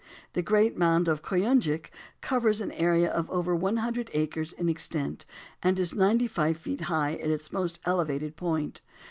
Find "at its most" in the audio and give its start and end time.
7.17-7.79